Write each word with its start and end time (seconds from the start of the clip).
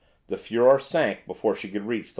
The 0.29 0.37
"Furor" 0.37 0.79
sank 0.79 1.27
before 1.27 1.55
she 1.55 1.69
could 1.69 1.85
reach 1.85 1.99
the 1.99 1.99
land. 2.05 2.09